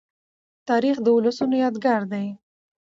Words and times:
تاریخ 0.69 0.97
د 1.01 1.07
ولسونو 1.17 1.55
یادګار 1.63 2.01
دی. 2.11 2.25